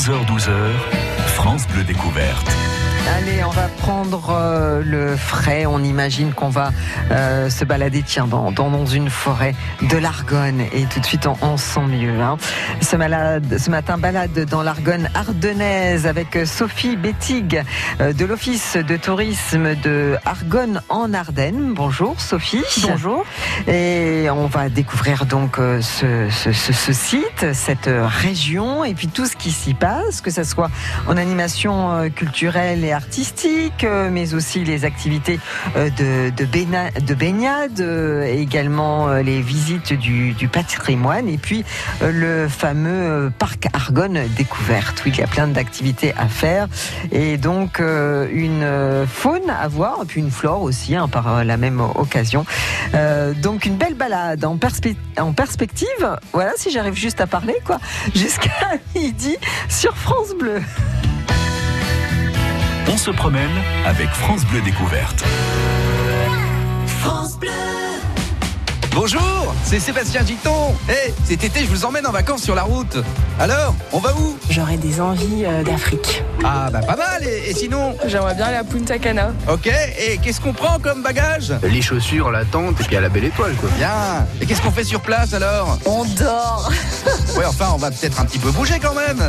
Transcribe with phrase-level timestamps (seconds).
[0.00, 0.72] 11h-12h,
[1.26, 2.48] France Bleu Découverte.
[3.08, 5.64] Allez, on va prendre euh, le frais.
[5.66, 6.70] On imagine qu'on va
[7.10, 10.60] euh, se balader, tiens, dans, dans, une forêt de l'Argonne.
[10.72, 12.20] Et tout de suite, on, sent mieux.
[12.20, 12.36] Hein.
[12.80, 17.62] Ce, malade, ce matin, balade dans l'Argonne ardennaise avec Sophie Bettig
[18.00, 21.72] euh, de l'Office de tourisme de Argonne en Ardennes.
[21.74, 22.64] Bonjour Sophie.
[22.82, 23.24] Bonjour.
[23.66, 29.36] Et on va découvrir donc ce, ce, ce, site, cette région et puis tout ce
[29.36, 30.70] qui s'y passe, que ce soit
[31.06, 35.40] en animation culturelle et artistique, euh, mais aussi les activités
[35.76, 41.64] euh, de, de, baignade, euh, également les visites du, patrimoine, et puis
[42.02, 46.66] le fameux parc Argonne découverte, où il y a plein d'activités à faire,
[47.12, 51.80] et donc une faune à voir, et puis une flore aussi, hein, par la même
[51.80, 52.44] occasion.
[53.42, 54.58] donc une belle balade en,
[55.18, 57.78] en perspective, voilà, si j'arrive juste à parler, quoi,
[58.14, 58.50] jusqu'à
[58.94, 59.36] midi
[59.68, 60.60] sur France Bleu.
[62.92, 63.50] On se promène
[63.86, 65.24] avec France Bleu Découverte.
[68.92, 70.74] Bonjour, c'est Sébastien Giton.
[70.88, 72.98] Hé, cet été, je vous emmène en vacances sur la route.
[73.38, 74.36] Alors, on va où?
[74.50, 76.24] J'aurais des envies euh, d'Afrique.
[76.44, 77.22] Ah, bah pas mal.
[77.24, 77.96] Et, sinon?
[78.06, 79.32] J'aimerais bien aller à Punta Cana.
[79.48, 81.54] Ok, et qu'est-ce qu'on prend comme bagage?
[81.62, 83.70] Les chaussures, la tente et puis à la belle étoile, quoi.
[83.78, 84.26] Bien.
[84.40, 85.78] Et qu'est-ce qu'on fait sur place alors?
[85.86, 86.70] On dort.
[87.36, 89.22] ouais, enfin, on va peut-être un petit peu bouger quand même.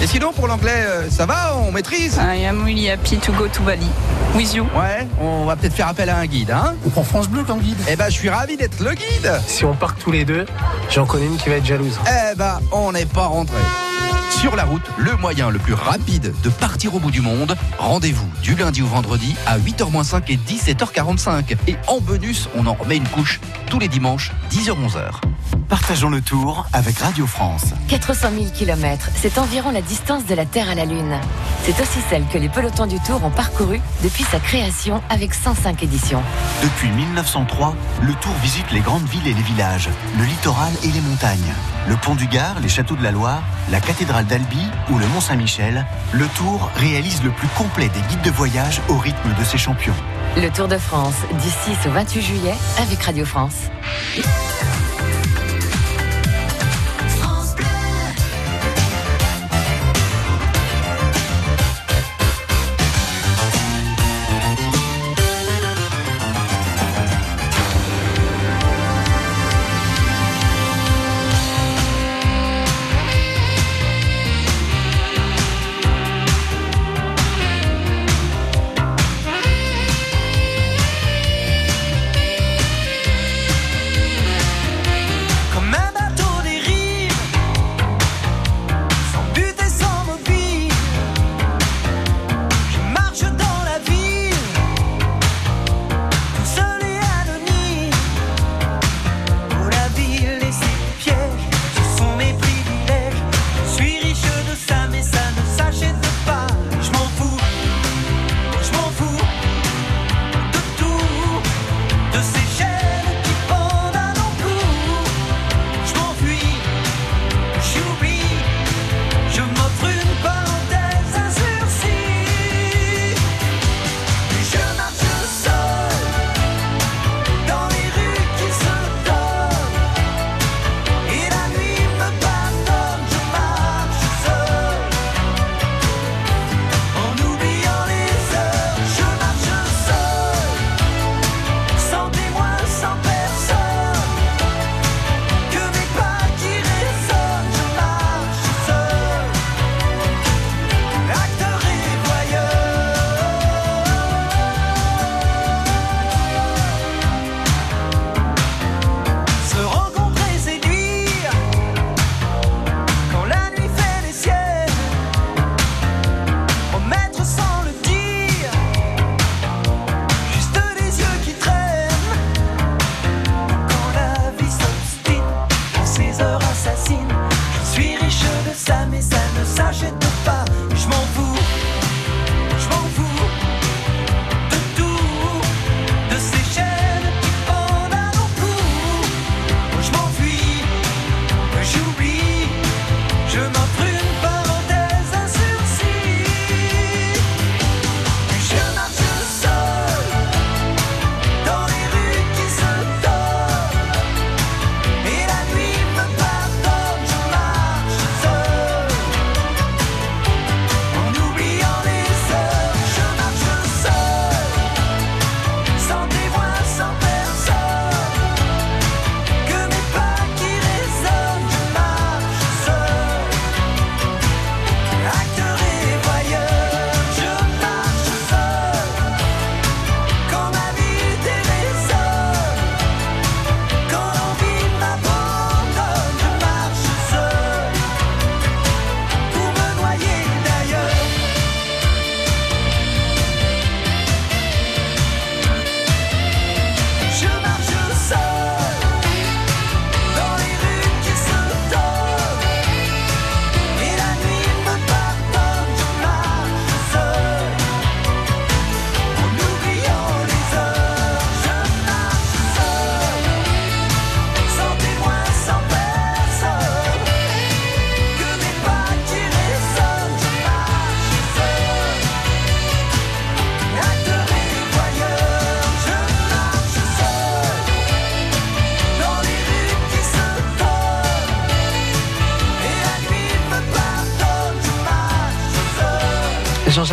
[0.00, 1.56] Et sinon, pour l'anglais, euh, ça va?
[1.56, 2.18] On maîtrise?
[2.20, 3.86] I am really happy to go to Bali.
[4.34, 4.64] With you.
[4.74, 6.74] Ouais, on va peut-être faire appel à un guide, hein?
[6.84, 7.76] On prend France Bleu comme guide.
[7.88, 9.40] Eh ben, je suis ravi d'être le guide.
[9.46, 10.46] Si on part tous les deux,
[10.90, 11.98] j'en connais une qui va être jalouse.
[12.06, 13.58] Eh ben, on n'est pas rentré.
[14.30, 17.56] Sur la route, le moyen le plus rapide de partir au bout du monde.
[17.78, 21.56] Rendez-vous du lundi au vendredi à 8h-5 et 17h45.
[21.68, 25.31] Et en bonus, on en remet une couche tous les dimanches, 10h-11h.
[25.68, 27.72] Partageons le tour avec Radio France.
[27.88, 31.18] 400 000 km, c'est environ la distance de la Terre à la Lune.
[31.64, 35.82] C'est aussi celle que les pelotons du Tour ont parcouru depuis sa création avec 105
[35.82, 36.22] éditions.
[36.62, 41.00] Depuis 1903, le Tour visite les grandes villes et les villages, le littoral et les
[41.00, 41.54] montagnes.
[41.88, 45.20] Le pont du Gard, les châteaux de la Loire, la cathédrale d'Albi ou le Mont
[45.20, 49.58] Saint-Michel, le Tour réalise le plus complet des guides de voyage au rythme de ses
[49.58, 49.94] champions.
[50.36, 53.70] Le Tour de France, du 6 au 28 juillet avec Radio France.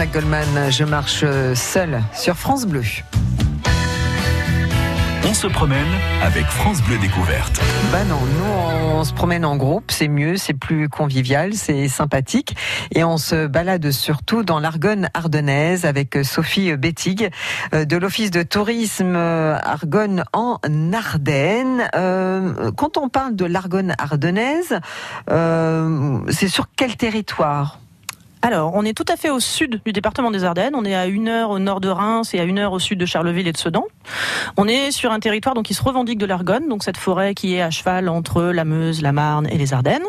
[0.09, 1.25] Jean-Jacques Goldman, je marche
[1.55, 2.83] seul sur France Bleu.
[5.27, 5.87] On se promène
[6.23, 7.61] avec France Bleu Découverte.
[7.91, 8.51] Bah non, nous
[8.97, 12.55] on se promène en groupe, c'est mieux, c'est plus convivial, c'est sympathique.
[12.93, 17.29] Et on se balade surtout dans l'Argonne ardennaise avec Sophie Bettig
[17.73, 20.59] euh, de l'Office de tourisme euh, Argonne en
[20.93, 21.87] Ardennes.
[21.95, 24.79] Euh, quand on parle de l'Argonne ardennaise,
[25.27, 27.79] c'est sur quel territoire?
[28.41, 30.73] Alors, on est tout à fait au sud du département des Ardennes.
[30.73, 32.97] On est à une heure au nord de Reims et à une heure au sud
[32.97, 33.83] de Charleville et de Sedan.
[34.55, 37.55] On est sur un territoire donc qui se revendique de l'Argonne, donc cette forêt qui
[37.55, 40.05] est à cheval entre la Meuse, la Marne et les Ardennes.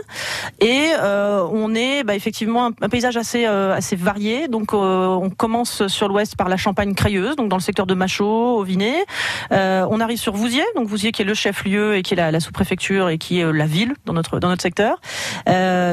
[0.60, 4.46] Et euh, on est bah, effectivement un, paysage assez euh, assez varié.
[4.46, 7.94] Donc, euh, on commence sur l'ouest par la Champagne crayeuse, donc dans le secteur de
[7.94, 9.04] Machaut, au Vinet.
[9.50, 13.08] on arrive sur Vouziers, donc Vouziers qui est le chef-lieu et qui est la, sous-préfecture
[13.08, 15.00] et qui est la ville dans notre dans notre secteur.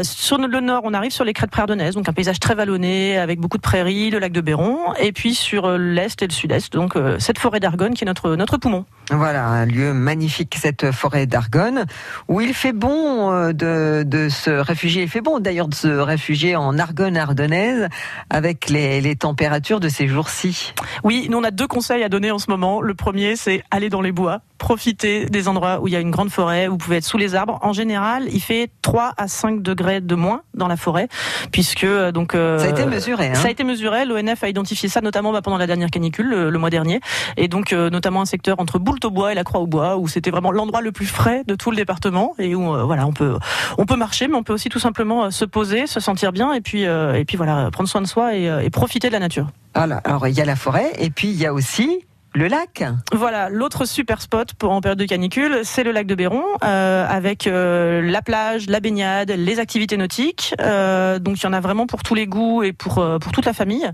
[0.03, 3.39] sur le nord, on arrive sur les crêtes préardennaises, donc un paysage très vallonné avec
[3.39, 6.73] beaucoup de prairies, le lac de Béron, et puis sur euh, l'est et le sud-est,
[6.73, 8.85] donc euh, cette forêt d'Argonne qui est notre, notre poumon.
[9.09, 11.85] Voilà, un lieu magnifique, cette forêt d'Argonne,
[12.27, 15.03] où il fait bon euh, de, de se réfugier.
[15.03, 17.87] Il fait bon d'ailleurs de se réfugier en Argonne ardennaise
[18.29, 20.73] avec les, les températures de ces jours-ci.
[21.03, 22.81] Oui, nous on a deux conseils à donner en ce moment.
[22.81, 26.11] Le premier, c'est aller dans les bois profiter des endroits où il y a une
[26.11, 27.59] grande forêt, où vous pouvez être sous les arbres.
[27.61, 31.07] En général, il fait 3 à 5 degrés de moins dans la forêt,
[31.51, 33.27] puisque euh, donc euh, ça a été mesuré.
[33.27, 33.35] Hein.
[33.35, 34.05] Ça a été mesuré.
[34.05, 36.99] L'ONF a identifié ça notamment bah, pendant la dernière canicule le, mois dernier,
[37.37, 40.81] et donc euh, notamment un secteur entre Boult-au-Bois et la Croix-au-Bois, où c'était vraiment l'endroit
[40.81, 43.37] le plus frais de tout le département, et où voilà, on peut
[43.77, 46.61] on peut marcher, mais on peut aussi tout simplement se poser, se sentir bien, et
[46.61, 49.47] puis et puis voilà, prendre soin de soi et, et profiter de la nature.
[49.75, 49.97] Voilà.
[49.97, 51.99] Alors il y a la forêt, et puis il y a aussi
[52.37, 52.83] le lac.
[53.11, 57.47] Voilà, l'autre super spot en période de canicule, c'est le lac de Béron, euh, avec
[57.47, 60.53] euh, la plage, la baignade, les activités nautiques.
[60.61, 63.03] Euh, donc il y en a vraiment pour tous les goûts et pour
[63.33, 63.89] toute la famille.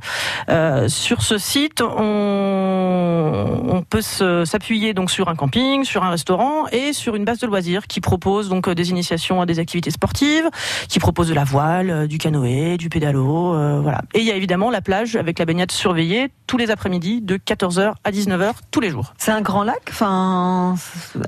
[0.87, 6.93] sur ce site, on, on peut s'appuyer donc sur un camping, sur un restaurant et
[6.93, 10.49] sur une base de loisirs qui propose donc des initiations à des activités sportives,
[10.89, 14.01] qui propose de la voile, du canoë, du pédalo, voilà.
[14.13, 17.37] Et il y a évidemment la plage avec la baignade surveillée tous les après-midi de
[17.37, 18.32] 14h à 19h
[18.71, 19.13] tous les jours.
[19.17, 20.75] C'est un grand lac Enfin,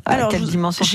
[0.05, 0.85] à quelle dimension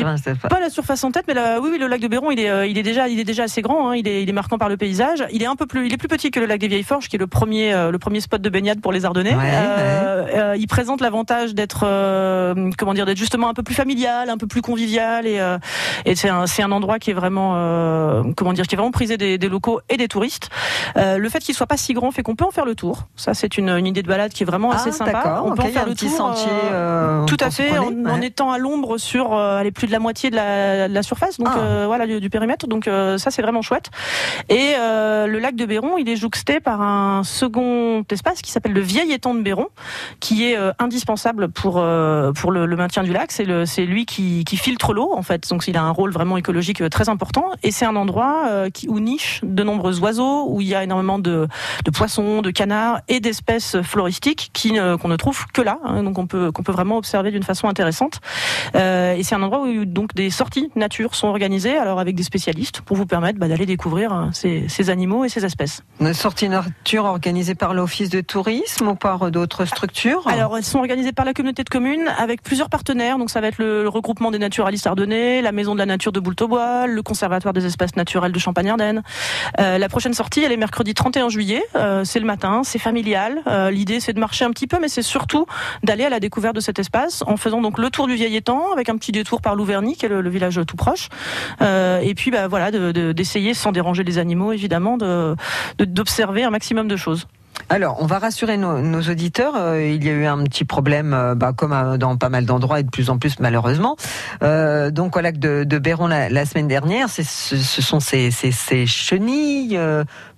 [0.42, 0.48] pas.
[0.48, 2.66] pas la surface en tête, mais oui, oui, le lac de Béron, il est, euh,
[2.66, 3.90] il est déjà, il est déjà assez grand.
[3.90, 3.96] Hein.
[3.96, 5.24] il, est, il est marquant par le paysage.
[5.32, 7.08] Il est un peu plus, il est plus petit que le lac des Vieilles Forges,
[7.08, 9.36] qui est le premier, euh, le premier spot de baignade pour les Ardennais.
[9.36, 11.80] Euh, il présente l'avantage d'être,
[12.76, 15.40] comment dire, d'être justement un peu plus familial, un peu plus convivial, et,
[16.04, 17.52] et c'est un, un endroit qui est vraiment,
[18.36, 20.50] comment dire, qui est vraiment prisé des, des locaux et des touristes.
[20.96, 23.06] le fait qu'il soit pas si grand fait qu'on peut en faire le tour.
[23.16, 25.42] Ça, c'est une, une idée de balade qui est vraiment assez ah, sympa.
[25.44, 26.50] On peut en faire le petit sentier.
[26.72, 30.30] Euh, tout à fait, en, étant à l'ombre sur euh, aller plus de la moitié
[30.30, 31.58] de la, surface, donc ah.
[31.58, 32.66] euh, voilà du, périmètre.
[32.66, 33.90] Donc ça c'est vraiment chouette.
[34.48, 38.80] Et le lac de Béron, il est jouxté par un second espace qui s'appelle le
[38.80, 39.68] vieil étang de Béron,
[40.20, 41.82] qui est indispensable pour
[42.34, 43.32] pour le, maintien du lac.
[43.32, 45.48] C'est le c'est lui qui, qui filtre l'eau en fait.
[45.48, 47.50] Donc il a un rôle vraiment écologique très important.
[47.62, 51.18] Et c'est un endroit qui où niche de nombreux oiseaux, où il y a énormément
[51.18, 51.48] de,
[51.84, 55.79] de poissons, de canards et d'espèces floristiques qui qu'on ne trouve que là.
[55.84, 58.20] Hein, donc on peut qu'on peut vraiment observer d'une façon intéressante.
[58.74, 62.22] Euh, et c'est un endroit où donc des sorties nature sont organisées, alors avec des
[62.22, 65.82] spécialistes pour vous permettre bah, d'aller découvrir hein, ces, ces, animaux et ces espèces.
[66.00, 70.26] Une sortie nature organisée par l'office de tourisme ou par d'autres structures?
[70.26, 73.18] Alors elles sont organisées par la communauté de communes avec plusieurs partenaires.
[73.18, 76.20] Donc ça va être le, regroupement des naturalistes ardennais, la maison de la nature de
[76.20, 79.02] Boultobois, le conservatoire des espaces naturels de Champagne-Ardenne.
[79.58, 81.62] Euh, la prochaine sortie, elle est mercredi 31 juillet.
[81.76, 83.42] Euh, c'est le matin, c'est familial.
[83.46, 85.46] Euh, l'idée c'est de marcher un petit peu, mais c'est surtout
[85.82, 88.72] d'aller à la découverte de cet espace en faisant donc le tour du vieil étang
[88.72, 91.08] avec un petit détour par Louverny qui est le, village tout proche
[91.60, 94.98] euh, et puis bah voilà d'essayer sans déranger les animaux évidemment
[95.78, 97.26] d'observer un maximum de choses.
[97.68, 99.54] Alors, on va rassurer nos, auditeurs.
[99.56, 102.80] Euh, il y a eu un petit problème, euh, bah, comme dans pas mal d'endroits
[102.80, 103.96] et de plus en plus malheureusement.
[104.40, 109.78] donc, au lac de, Béron la, semaine dernière, ce, sont ces chenilles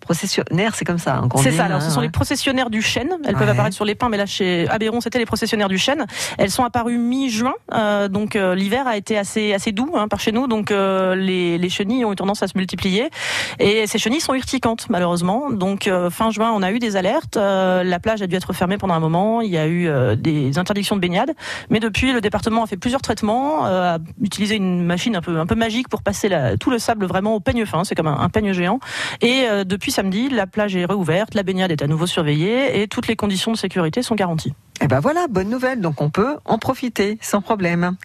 [0.03, 1.17] processionnaires, c'est comme ça.
[1.17, 1.65] Hein, c'est ça.
[1.65, 3.17] Alors, ce sont les processionnaires du chêne.
[3.25, 6.07] Elles peuvent apparaître sur les pins, mais là chez Abéron, c'était les processionnaires du chêne.
[6.39, 10.21] Elles sont apparues mi-juin, euh, donc euh, l'hiver a été assez assez doux hein, par
[10.21, 13.11] chez nous, donc euh, les, les chenilles ont eu tendance à se multiplier
[13.59, 15.51] et ces chenilles sont urticantes malheureusement.
[15.51, 17.37] Donc fin juin, on a eu des alertes.
[17.37, 19.41] la plage a dû être fermée pendant un moment.
[19.41, 21.33] Il y a eu des interdictions de baignade,
[21.71, 25.47] mais depuis le département a fait plusieurs traitements, a utilisé une machine un peu un
[25.47, 27.85] peu magique pour passer la, tout le sable vraiment au peigne fin.
[27.85, 28.81] C'est comme un, un peigne géant
[29.21, 33.07] et depuis samedi, la plage est réouverte, la baignade est à nouveau surveillée et toutes
[33.07, 34.55] les conditions de sécurité sont garanties.
[34.83, 35.81] Et ben voilà, bonne nouvelle.
[35.81, 37.97] Donc on peut en profiter sans problème.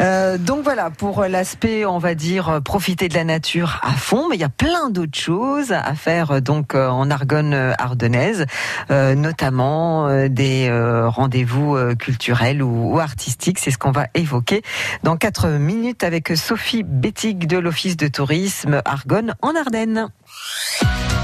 [0.00, 4.28] Euh, donc voilà pour l'aspect, on va dire, profiter de la nature à fond.
[4.28, 8.46] Mais il y a plein d'autres choses à faire euh, donc euh, en Argonne ardennaise,
[8.90, 10.70] notamment des
[11.06, 13.58] rendez-vous culturels ou, artistiques.
[13.58, 14.62] C'est ce qu'on va évoquer
[15.02, 20.08] dans quatre minutes avec Sophie Bétig de l'Office de tourisme Argonne en Ardennes.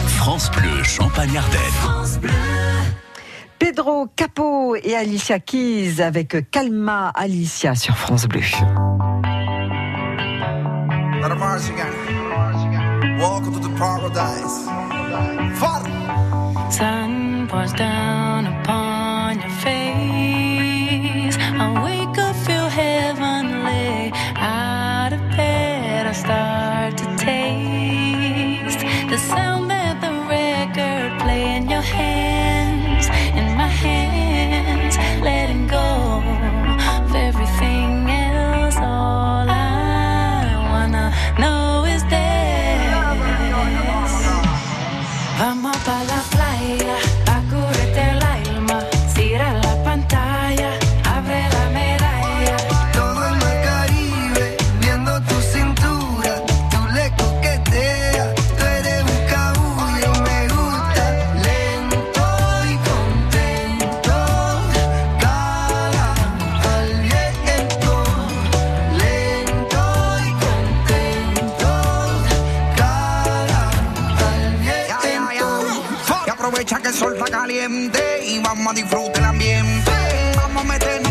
[0.07, 2.21] France Bleu, Champagne-Ardenne.
[3.59, 8.41] Pedro Capot et Alicia Keys avec Calma Alicia sur France Bleu.
[13.19, 14.67] Welcome to the paradise.
[76.93, 79.91] sol está caliente y vamos a disfrutar el ambiente.
[80.37, 81.02] Vamos a meter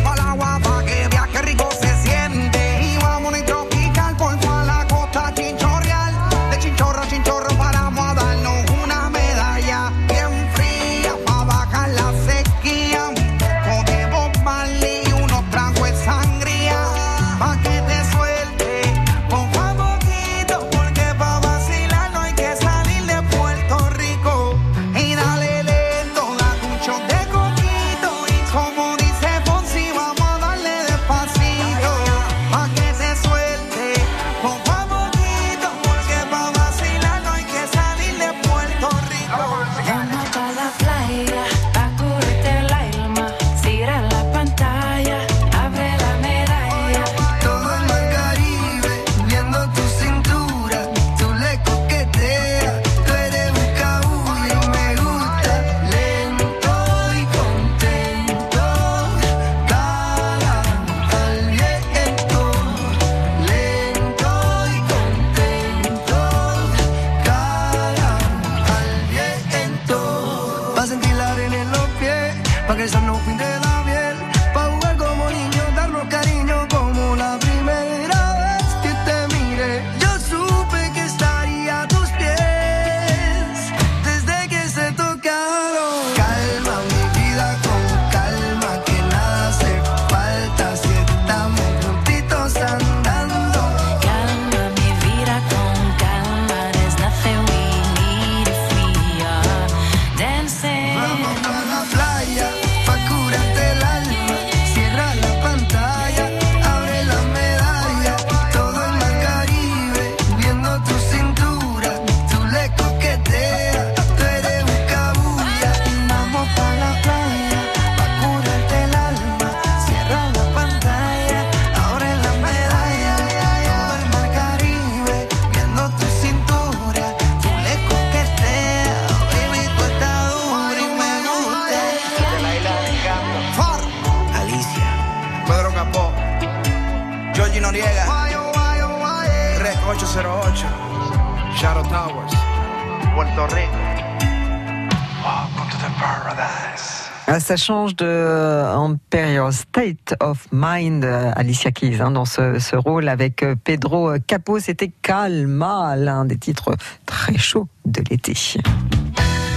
[147.51, 152.77] ça change de euh, Imperial State of Mind, euh, Alicia Keys, hein, dans ce, ce,
[152.77, 154.58] rôle avec euh, Pedro Capo.
[154.60, 158.36] C'était Calma, l'un des titres très chauds de l'été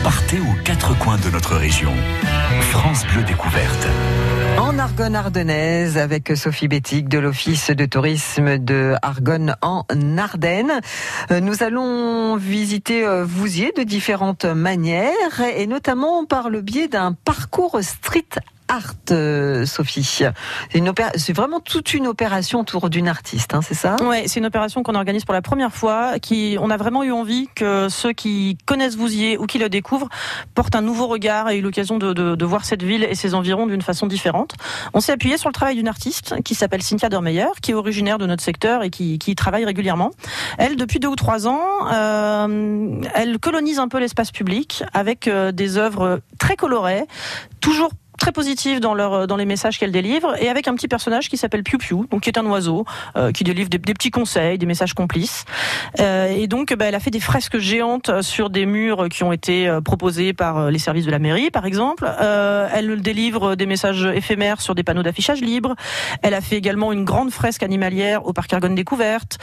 [0.04, 1.90] partez aux quatre coins de notre région.
[2.60, 3.88] France Bleu Découverte.
[4.58, 9.84] En Argonne ardennaise, avec Sophie Bétic de l'Office de tourisme de Argonne en
[10.18, 10.80] Ardennes,
[11.30, 17.14] euh, nous allons visiter euh, Vouziers de différentes manières et notamment par le biais d'un
[17.14, 18.28] parcours street
[18.68, 20.24] Art, euh, Sophie.
[21.16, 23.96] C'est vraiment toute une opération autour d'une artiste, hein, c'est ça?
[24.02, 26.18] Ouais, c'est une opération qu'on organise pour la première fois.
[26.18, 30.08] Qui, on a vraiment eu envie que ceux qui connaissent Vouziers ou qui le découvrent
[30.54, 33.82] portent un nouveau regard et aient l'occasion de, voir cette ville et ses environs d'une
[33.82, 34.54] façon différente.
[34.92, 38.18] On s'est appuyé sur le travail d'une artiste qui s'appelle Cynthia Dormeyer, qui est originaire
[38.18, 40.10] de notre secteur et qui, travaille régulièrement.
[40.58, 41.60] Elle, depuis deux ou trois ans,
[41.92, 47.04] euh, elle colonise un peu l'espace public avec euh, des œuvres très colorées,
[47.60, 47.90] toujours
[48.24, 51.36] très positives dans leur dans les messages qu'elle délivre et avec un petit personnage qui
[51.36, 54.56] s'appelle Piu Piu donc qui est un oiseau euh, qui délivre des, des petits conseils
[54.56, 55.44] des messages complices.
[56.00, 59.32] Euh, et donc bah, elle a fait des fresques géantes sur des murs qui ont
[59.32, 62.10] été euh, proposés par euh, les services de la mairie par exemple.
[62.18, 65.74] Euh, elle délivre des messages éphémères sur des panneaux d'affichage libre
[66.22, 69.36] elle a fait également une grande fresque animalière au parc Argonne Découverte.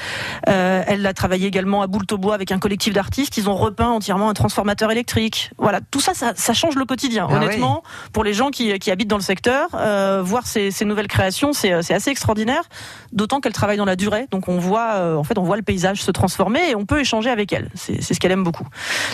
[0.50, 3.38] Euh, elle a travaillé également à Boultobois avec un collectif d'artistes.
[3.38, 5.52] Ils ont repeint entièrement un transformateur électrique.
[5.60, 8.92] Voilà tout ça ça, ça change le quotidien Ah honnêtement pour les gens qui, qui
[8.92, 12.64] habitent dans le secteur, euh, voir ces, nouvelles créations, c'est c'est assez extraordinaire.
[13.12, 15.62] D'autant qu'elle travaille dans la durée, donc on voit, euh, en fait, on voit le
[15.62, 17.70] paysage se transformer et on peut échanger avec elle.
[17.76, 18.68] C'est ce qu'elle aime beaucoup.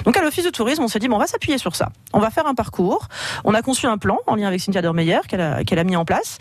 [0.06, 1.90] Donc à l'office de tourisme, on s'est dit bon, on va s'appuyer sur ça.
[2.14, 3.08] On va faire un parcours.
[3.44, 6.38] On a conçu un plan en lien avec Cynthia Dormeyer qu'elle a, mis en place.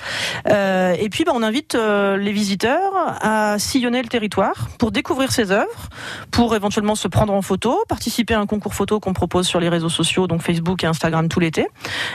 [0.48, 5.33] Euh, et puis, bah, on invite euh, les visiteurs à sillonner le territoire pour découvrir
[5.33, 5.88] ses œuvres,
[6.31, 9.68] pour éventuellement se prendre en photo, participer à un concours photo qu'on propose sur les
[9.68, 11.68] réseaux sociaux, donc Facebook et Instagram tout l'été.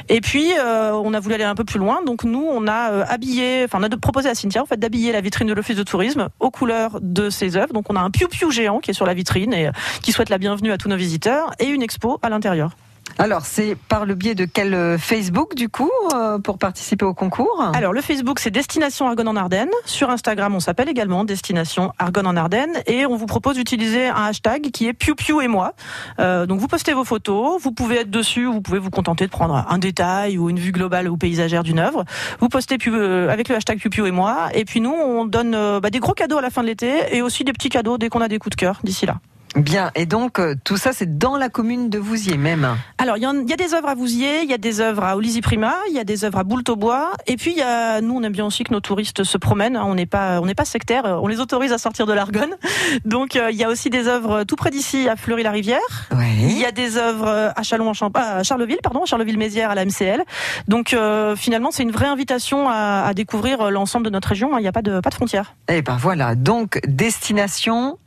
[0.09, 2.03] Et puis, euh, on a voulu aller un peu plus loin.
[2.05, 5.11] Donc, nous, on a euh, habillé, enfin, on a proposé à Cynthia, en fait, d'habiller
[5.11, 7.73] la vitrine de l'Office de tourisme aux couleurs de ses œuvres.
[7.73, 10.29] Donc, on a un piou-piou géant qui est sur la vitrine et euh, qui souhaite
[10.29, 12.71] la bienvenue à tous nos visiteurs et une expo à l'intérieur.
[13.21, 17.13] Alors, c'est par le biais de quel euh, Facebook, du coup, euh, pour participer au
[17.13, 19.69] concours Alors, le Facebook, c'est Destination Argonne en Ardennes.
[19.85, 22.81] Sur Instagram, on s'appelle également Destination Argonne en Ardennes.
[22.87, 25.75] Et on vous propose d'utiliser un hashtag qui est Piu et moi.
[26.19, 27.61] Euh, donc, vous postez vos photos.
[27.61, 28.45] Vous pouvez être dessus.
[28.45, 31.77] Vous pouvez vous contenter de prendre un détail ou une vue globale ou paysagère d'une
[31.77, 32.05] œuvre.
[32.39, 32.79] Vous postez
[33.29, 34.49] avec le hashtag Piu et moi.
[34.55, 37.21] Et puis, nous, on donne bah, des gros cadeaux à la fin de l'été et
[37.21, 39.17] aussi des petits cadeaux dès qu'on a des coups de cœur d'ici là.
[39.55, 42.77] Bien, et donc, euh, tout ça, c'est dans la commune de Vouziers même.
[42.97, 45.41] Alors, il y, a des œuvres à Vouziers, il y a des œuvres à Olysy
[45.41, 48.31] Prima, il y a des œuvres à Boultobois, et puis y a, nous, on aime
[48.31, 49.75] bien aussi que nos touristes se promènent.
[49.75, 52.13] hein, on n'est pas, on n'est pas sectaire, euh, on les autorise à sortir de
[52.13, 52.55] l'Argonne.
[53.05, 55.79] Donc, euh, il y a aussi des œuvres tout près d'ici, à Fleury-la-Rivière.
[56.13, 59.83] Il y a des œuvres à Chalon, en à Charleville, pardon, à Charleville-Mézières, à la
[59.85, 60.23] MCL.
[60.69, 64.55] Donc, euh, finalement, c'est une vraie invitation à, à découvrir l'ensemble de notre région.
[64.55, 65.55] hein, Il n'y a pas de, pas de frontières.
[65.67, 67.97] Eh ben voilà, donc destination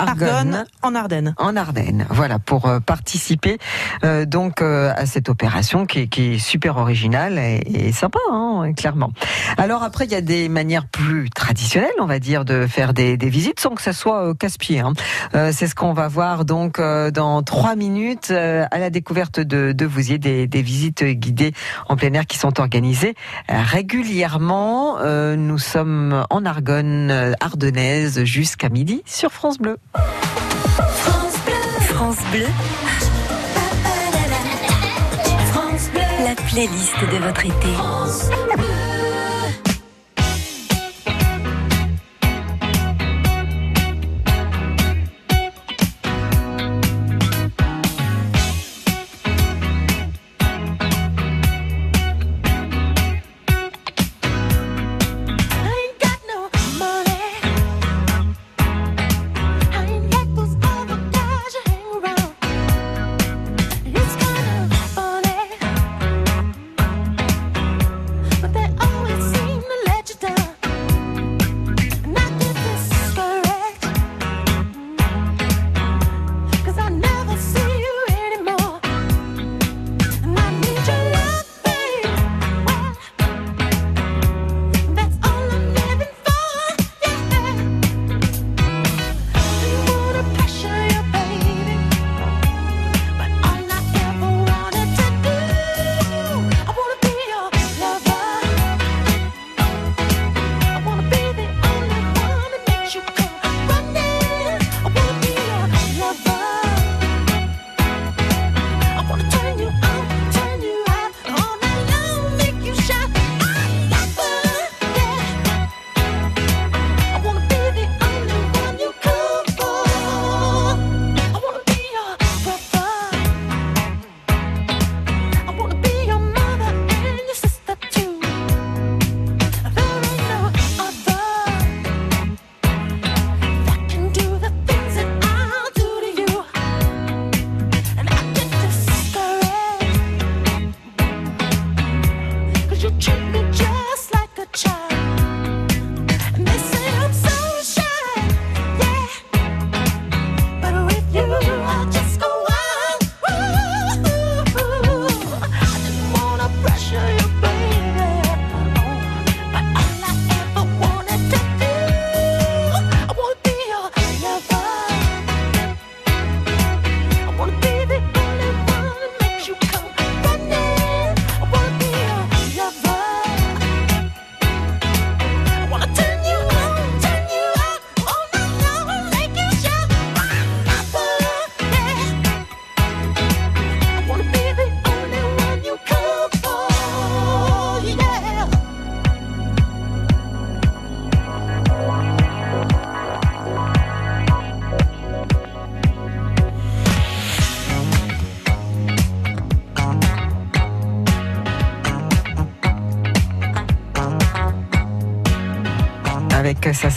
[0.00, 1.34] Argonne, en Ardennes.
[1.36, 3.58] En Ardennes, voilà, pour euh, participer
[4.04, 8.18] euh, donc euh, à cette opération qui est, qui est super originale et, et sympa,
[8.32, 9.12] hein, clairement.
[9.58, 13.16] Alors après, il y a des manières plus traditionnelles, on va dire, de faire des,
[13.16, 14.80] des visites sans que ça soit euh, casse-pied.
[14.80, 14.92] hein.
[15.34, 19.40] Euh, C'est ce qu'on va voir donc euh, dans trois minutes euh, à la découverte
[19.40, 21.52] de, de Vouziers, des, des visites guidées
[21.88, 23.14] en plein air qui sont organisées
[23.48, 24.98] régulièrement.
[25.00, 29.76] Euh, nous sommes en Argonne ardennaise jusqu'à midi sur France Bleu.
[29.94, 31.36] France
[32.32, 32.46] Bleu.
[35.52, 36.00] France Bleu.
[36.24, 37.76] La playlist de votre été.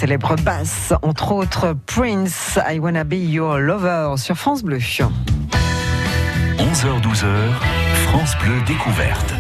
[0.04, 4.80] Célèbre basse, entre autres Prince, I Wanna Be Your Lover sur France Bleu.
[6.58, 7.26] 11h-12h,
[8.08, 9.34] France Bleu découverte.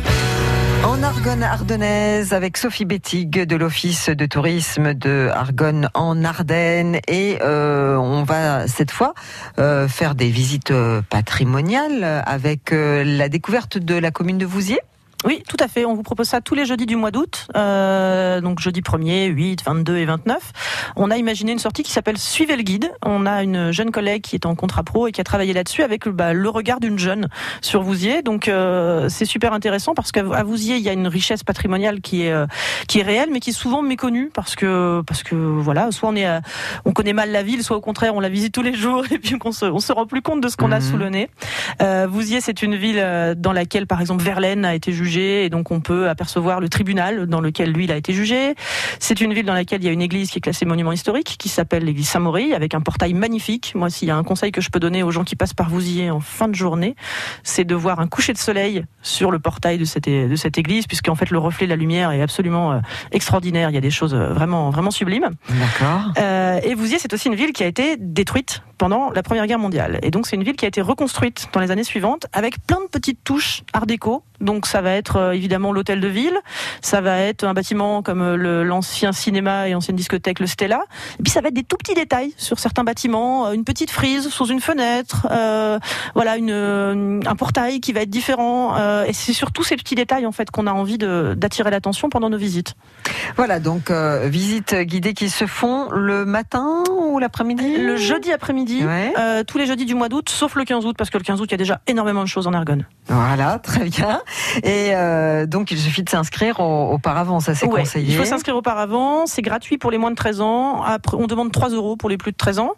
[0.86, 7.39] En Argonne ardennaise avec Sophie Bettig de l'Office de tourisme de Argonne en Ardennes et
[7.41, 9.15] euh, on va cette fois
[9.60, 14.80] euh, faire des visites euh, patrimoniales avec euh, la découverte de la commune de Vouziers.
[15.26, 15.86] Oui, tout à fait.
[15.86, 19.64] On vous propose ça tous les jeudis du mois d'août, euh, donc jeudi 1er, 8,
[19.66, 20.52] 22 et 29.
[20.96, 22.92] On a imaginé une sortie qui s'appelle Suivez le guide.
[23.06, 25.82] On a une jeune collègue qui est en contrat pro et qui a travaillé là-dessus
[25.84, 27.28] avec bah, le regard d'une jeune
[27.62, 28.22] sur Vouziers.
[28.22, 32.24] Donc euh, c'est super intéressant parce qu'à Vouziers, il y a une richesse patrimoniale qui
[32.24, 32.46] est euh,
[32.88, 36.16] qui est réelle, mais qui est souvent méconnue parce que parce que voilà, soit on
[36.16, 36.42] est à-
[36.86, 39.20] on connaît mal la ville, soit au contraire on la visite tous les jours et
[39.20, 40.82] puis qu'on se on se rend plus compte de ce qu'on a Mhm.
[40.82, 41.30] sous le nez.
[41.82, 45.49] Euh, Vouziers, c'est une ville euh, dans laquelle, par exemple, Verlaine a été jugé, et
[45.49, 48.56] donc on peut apercevoir le tribunal dans lequel lui il a été jugé.
[48.99, 51.36] C'est une ville dans laquelle il y a une église qui est classée monument historique,
[51.38, 53.73] qui s'appelle l'église Saint-Maury, avec un portail magnifique.
[53.76, 55.69] Moi, s'il y a un conseil que je peux donner aux gens qui passent par
[55.69, 56.95] Vouziers en fin de journée,
[57.43, 60.88] c'est de voir un coucher de soleil sur le portail de cette, de cette église,
[60.88, 62.80] puisqu'en fait le reflet de la lumière est absolument euh,
[63.12, 63.69] extraordinaire.
[63.69, 65.30] Il y a des choses euh, vraiment, vraiment sublimes.
[65.49, 66.12] D'accord.
[66.17, 69.60] Euh, et Vouziers, c'est aussi une ville qui a été détruite pendant la Première Guerre
[69.60, 69.98] mondiale.
[70.04, 72.82] Et donc, c'est une ville qui a été reconstruite dans les années suivantes avec plein
[72.82, 74.24] de petites touches art déco.
[74.41, 76.38] Donc, ça va être euh, évidemment l'hôtel de ville,
[76.82, 80.82] ça va être un bâtiment comme euh, l'ancien cinéma et ancienne discothèque, le Stella.
[81.17, 83.89] Et puis, ça va être des tout petits détails sur certains bâtiments, euh, une petite
[83.89, 85.80] frise sous une fenêtre, euh,
[86.13, 88.76] voilà, une, un portail qui va être différent.
[88.76, 92.30] euh, et c'est surtout ces petits détails, en fait, qu'on a envie d'attirer l'attention pendant
[92.30, 92.74] nos visites.
[93.38, 97.78] Voilà, donc euh, visites guidées qui se font le matin ou l'après-midi?
[97.78, 99.14] Le jeudi après-midi, Ouais.
[99.20, 101.42] euh, tous les jeudis du mois d'août, sauf le 15 août, parce que le 15
[101.42, 102.86] août, il y a déjà énormément de choses en Argonne.
[103.08, 104.22] Voilà, très bien.
[104.64, 108.12] Et euh, donc il suffit de s'inscrire au- auparavant, ça c'est Ouais, conseillé.
[108.14, 110.82] il faut s'inscrire auparavant, c'est gratuit pour les moins de 13 ans.
[110.84, 112.72] Après, on demande 3 euros pour les plus de 13 ans.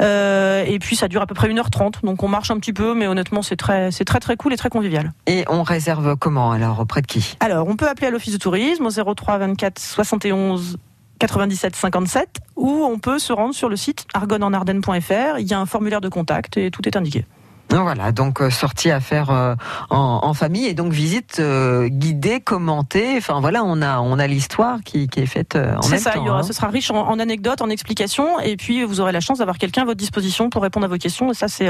[0.00, 2.94] Euh, et puis ça dure à peu près 1h30, donc on marche un petit peu,
[2.94, 5.12] mais honnêtement, c'est très, c'est très très cool et très convivial.
[5.26, 7.36] Et on réserve comment alors Auprès de qui?
[7.40, 10.76] Alors, on peut appeler à l'office de tourisme au 03 24 71
[11.18, 15.38] 97 57 ou on peut se rendre sur le site argonnesenardennes.fr.
[15.38, 17.24] Il y a un formulaire de contact et tout est indiqué.
[17.70, 19.54] Voilà, donc euh, sortie à faire euh,
[19.90, 23.14] en, en famille et donc visite euh, guidée, commentée.
[23.18, 26.00] Enfin voilà, on a on a l'histoire qui, qui est faite euh, en C'est même
[26.00, 26.24] ça, temps.
[26.24, 26.42] y aura, hein.
[26.42, 29.58] ce sera riche en, en anecdotes, en explications, et puis vous aurez la chance d'avoir
[29.58, 31.30] quelqu'un à votre disposition pour répondre à vos questions.
[31.30, 31.68] Et ça, c'est,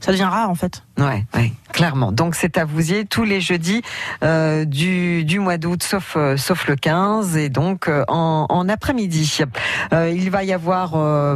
[0.00, 0.82] ça devient rare en fait.
[0.98, 2.12] Ouais, ouais, clairement.
[2.12, 3.82] Donc c'est à Vouziers tous les jeudis
[4.66, 9.38] du, du mois d'août, sauf sauf le 15 et donc en, en après-midi.
[9.92, 10.90] Il va y avoir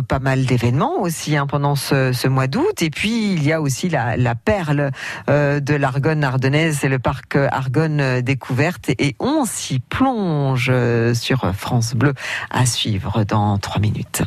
[0.05, 2.83] pas mal d'événements aussi hein, pendant ce, ce mois d'août.
[2.83, 4.91] Et puis il y a aussi la, la perle
[5.29, 11.15] euh, de l'Argonne ardennaise, c'est le parc Argonne euh, découverte et on s'y plonge euh,
[11.15, 12.15] sur France Bleu
[12.51, 14.23] à suivre dans trois minutes.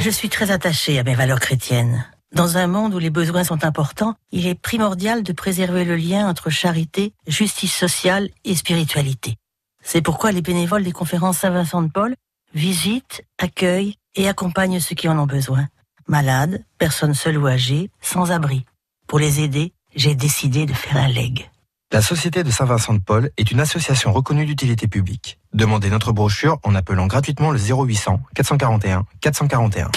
[0.00, 2.04] Je suis très attachée à mes valeurs chrétiennes.
[2.34, 6.28] Dans un monde où les besoins sont importants, il est primordial de préserver le lien
[6.28, 9.36] entre charité, justice sociale et spiritualité.
[9.82, 12.14] C'est pourquoi les bénévoles des conférences Saint-Vincent de Paul
[12.54, 15.68] visitent, accueillent et accompagnent ceux qui en ont besoin.
[16.06, 18.64] Malades, personnes seules ou âgées, sans abri.
[19.06, 21.50] Pour les aider, j'ai décidé de faire un leg.
[21.92, 25.38] La Société de Saint-Vincent de Paul est une association reconnue d'utilité publique.
[25.52, 29.90] Demandez notre brochure en appelant gratuitement le 0800 441 441.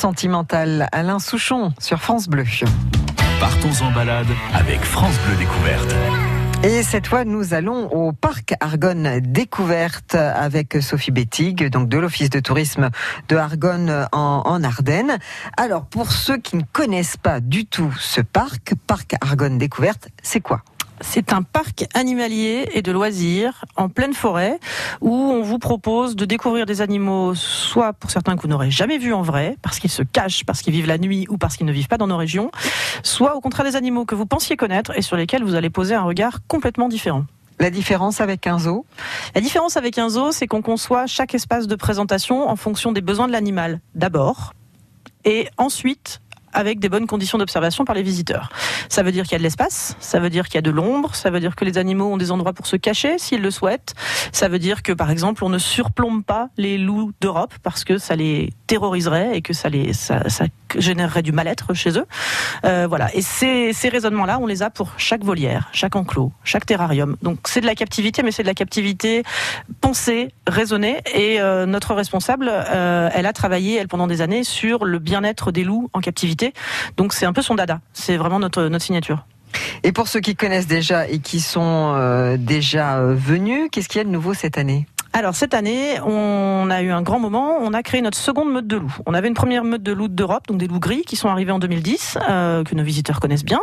[0.00, 0.88] Sentimentale.
[0.92, 2.44] Alain Souchon sur France Bleu.
[3.38, 5.94] Partons en balade avec France Bleu Découverte.
[6.62, 12.30] Et cette fois, nous allons au parc Argonne Découverte avec Sophie Bettig, donc de l'Office
[12.30, 12.88] de tourisme
[13.28, 15.18] de Argonne en, en Ardennes.
[15.58, 20.40] Alors, pour ceux qui ne connaissent pas du tout ce parc, parc Argonne Découverte, c'est
[20.40, 20.62] quoi?
[21.02, 24.60] C'est un parc animalier et de loisirs en pleine forêt
[25.00, 28.98] où on vous propose de découvrir des animaux, soit pour certains que vous n'aurez jamais
[28.98, 31.66] vus en vrai, parce qu'ils se cachent, parce qu'ils vivent la nuit ou parce qu'ils
[31.66, 32.50] ne vivent pas dans nos régions,
[33.02, 35.94] soit au contraire des animaux que vous pensiez connaître et sur lesquels vous allez poser
[35.94, 37.24] un regard complètement différent.
[37.58, 38.84] La différence avec un zoo?
[39.34, 43.02] La différence avec un zoo, c'est qu'on conçoit chaque espace de présentation en fonction des
[43.02, 44.54] besoins de l'animal, d'abord,
[45.24, 46.20] et ensuite
[46.52, 48.50] avec des bonnes conditions d'observation par les visiteurs.
[48.88, 50.70] Ça veut dire qu'il y a de l'espace, ça veut dire qu'il y a de
[50.70, 53.50] l'ombre, ça veut dire que les animaux ont des endroits pour se cacher s'ils le
[53.50, 53.94] souhaitent.
[54.32, 57.98] Ça veut dire que par exemple on ne surplombe pas les loups d'Europe parce que
[57.98, 60.22] ça les terroriserait et que ça les ça,
[60.76, 62.06] générerait du mal-être chez eux.
[62.64, 63.14] Euh, voilà.
[63.14, 67.16] Et ces, ces raisonnements-là, on les a pour chaque volière, chaque enclos, chaque terrarium.
[67.22, 69.24] Donc c'est de la captivité, mais c'est de la captivité
[69.80, 71.00] pensée, raisonnée.
[71.14, 75.52] Et euh, notre responsable, euh, elle a travaillé elle pendant des années sur le bien-être
[75.52, 76.39] des loups en captivité.
[76.96, 77.80] Donc c'est un peu son dada.
[77.92, 79.24] C'est vraiment notre notre signature.
[79.82, 83.98] Et pour ceux qui connaissent déjà et qui sont euh, déjà euh, venus, qu'est-ce qu'il
[83.98, 84.86] y a de nouveau cette année?
[85.12, 87.56] Alors cette année, on a eu un grand moment.
[87.60, 88.96] On a créé notre seconde meute de loups.
[89.06, 91.50] On avait une première meute de loups d'Europe, donc des loups gris, qui sont arrivés
[91.50, 93.58] en 2010, euh, que nos visiteurs connaissent bien.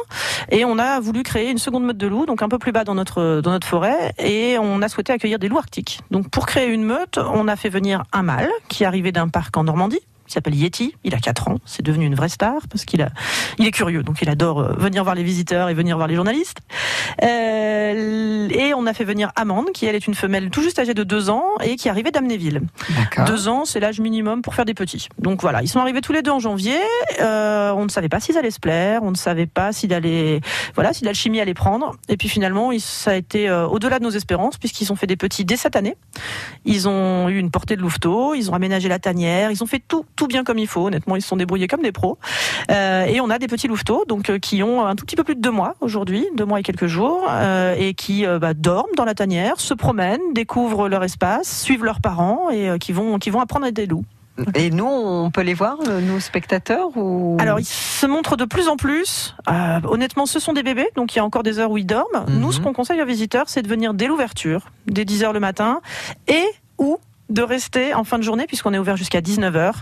[0.51, 2.83] Et on a voulu créer une seconde meute de loups, donc un peu plus bas
[2.83, 6.01] dans notre dans notre forêt, et on a souhaité accueillir des loups arctiques.
[6.11, 9.55] Donc pour créer une meute, on a fait venir un mâle qui arrivait d'un parc
[9.55, 10.01] en Normandie.
[10.27, 13.09] Il s'appelle Yeti, il a 4 ans, c'est devenu une vraie star parce qu'il a,
[13.57, 16.15] il est curieux, donc il adore euh, venir voir les visiteurs et venir voir les
[16.15, 16.59] journalistes.
[17.23, 20.93] Euh, et on a fait venir Amande, qui elle est une femelle tout juste âgée
[20.93, 22.61] de 2 ans et qui arrivait d'Amnéville.
[23.25, 25.07] Deux ans, c'est l'âge minimum pour faire des petits.
[25.19, 26.77] Donc voilà, ils sont arrivés tous les deux en janvier.
[27.21, 30.41] Euh, on ne savait pas s'ils allaient se plaire, on ne savait pas s'il allait,
[30.75, 31.95] voilà, si l'alchimie allait prendre.
[32.09, 35.45] Et puis finalement, ça a été au-delà de nos espérances puisqu'ils ont fait des petits
[35.45, 35.95] dès cette année.
[36.65, 39.81] Ils ont eu une portée de louveteau, ils ont aménagé la tanière, ils ont fait
[39.87, 40.88] tout, tout bien comme il faut.
[40.88, 42.17] Honnêtement, ils se sont débrouillés comme des pros.
[42.69, 45.23] Euh, et on a des petits louveteaux, donc euh, qui ont un tout petit peu
[45.23, 48.93] plus de deux mois aujourd'hui, deux mois et quelques jours, euh, et qui bah, dorment
[48.97, 53.30] dans la tanière, se promènent, découvrent leur espace, suivent leurs parents et qui vont, qui
[53.30, 54.03] vont apprendre à être des loups.
[54.56, 57.38] Et nous, on peut les voir, nos spectateurs ou?
[57.39, 59.36] Alors, ils se montrent de plus en plus.
[59.49, 61.86] Euh, honnêtement, ce sont des bébés, donc il y a encore des heures où ils
[61.86, 62.25] dorment.
[62.27, 65.39] Nous, ce qu'on conseille aux visiteurs, c'est de venir dès l'ouverture, dès 10 heures le
[65.39, 65.82] matin,
[66.27, 66.45] et
[66.77, 69.73] ou de rester en fin de journée puisqu'on est ouvert jusqu'à 19h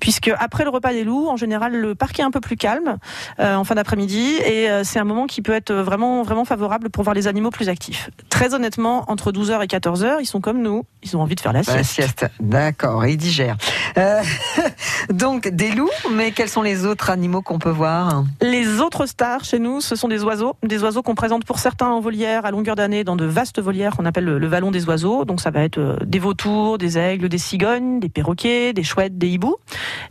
[0.00, 2.96] puisque après le repas des loups en général le parc est un peu plus calme
[3.40, 6.90] euh, en fin d'après-midi et euh, c'est un moment qui peut être vraiment vraiment favorable
[6.90, 8.10] pour voir les animaux plus actifs.
[8.30, 11.52] Très honnêtement entre 12h et 14h ils sont comme nous, ils ont envie de faire
[11.52, 11.90] la La sieste.
[12.20, 12.26] sieste.
[12.40, 13.56] D'accord, ils digèrent.
[13.98, 14.22] Euh,
[15.10, 18.24] donc des loups, mais quels sont les autres animaux qu'on peut voir?
[18.40, 20.56] Les autres stars chez nous, ce sont des oiseaux.
[20.62, 23.96] Des oiseaux qu'on présente pour certains en volière à longueur d'année dans de vastes volières
[23.96, 25.24] qu'on appelle le, le vallon des oiseaux.
[25.24, 29.28] Donc ça va être des vautours, des aigles, des cigognes, des perroquets, des chouettes, des
[29.28, 29.56] hiboux.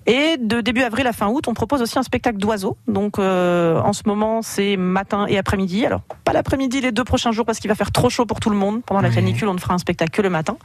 [0.06, 2.78] Et de début avril à fin août, on propose aussi un spectacle d'oiseaux.
[2.88, 5.86] Donc euh, en ce moment, c'est matin et après-midi.
[5.86, 8.50] Alors pas l'après-midi les deux prochains jours parce qu'il va faire trop chaud pour tout
[8.50, 8.84] le monde.
[8.84, 10.58] Pendant la canicule, on ne fera un spectacle que le matin.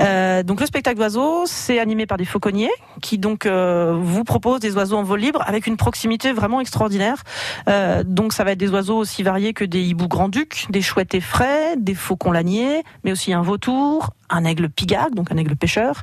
[0.00, 2.70] Euh, donc le spectacle d'oiseaux, c'est animé par des fauconniers
[3.00, 7.22] qui donc euh, vous proposent des oiseaux en vol libre avec une proximité vraiment extraordinaire.
[8.04, 11.76] Donc ça va être des oiseaux aussi variés que des hiboux grand-ducs, des chouettes effraies,
[11.76, 16.02] des faucons laniers, mais aussi un vautour, un aigle pigague, donc un aigle pêcheur,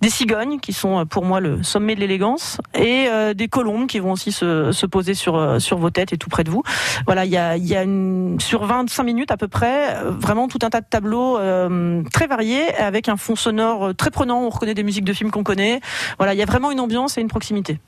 [0.00, 3.86] des cigognes qui sont euh, pour moi le sommet de l'élégance, et euh, des colombes
[3.86, 6.50] qui vont aussi se, se poser sur, euh, sur vos têtes et tout près de
[6.50, 6.62] vous.
[7.06, 10.58] Voilà, il y a, y a une, sur 25 minutes à peu près, vraiment tout
[10.62, 11.38] un tas de tableaux
[12.12, 14.42] très variés avec un fond sonore très prenant.
[14.42, 15.80] On reconnaît des musiques de films qu'on connaît.
[16.18, 17.80] Voilà, il y a vraiment une ambiance et une proximité.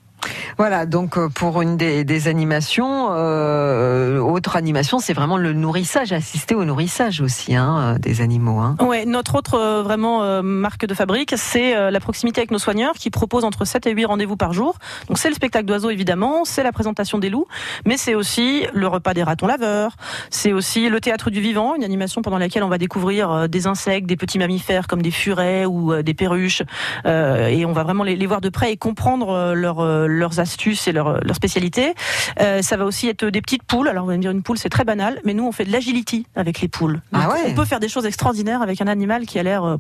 [0.59, 6.55] Voilà, donc euh, pour une des, animations, euh, autre animation, c'est vraiment le nourrissage, assister
[6.55, 8.59] au nourrissage aussi hein, euh, des animaux.
[8.59, 8.77] Hein.
[9.07, 13.65] Notre autre vraiment marque de fabrique, c'est la proximité avec nos soigneurs qui proposent entre
[13.65, 14.77] 7 et 8 rendez-vous par jour.
[15.09, 17.47] Donc c'est le spectacle d'oiseaux évidemment, c'est la présentation des loups,
[17.87, 19.97] mais c'est aussi le repas des ratons laveurs,
[20.29, 24.07] c'est aussi le théâtre du vivant, une animation pendant laquelle on va découvrir des insectes,
[24.07, 26.63] des petits mammifères comme des furets ou des perruches
[27.07, 29.81] et on va vraiment les, voir de près et comprendre leur,
[30.11, 31.95] leurs astuces et leurs leur spécialités.
[32.41, 33.89] Euh, ça va aussi être des petites poules.
[33.89, 35.73] Alors vous allez me dire une poule c'est très banal, mais nous on fait de
[35.73, 37.01] l'agility avec les poules.
[37.13, 39.65] Donc, Ah ouais On peut faire des choses extraordinaires avec un animal qui a l'air
[39.65, 39.77] euh,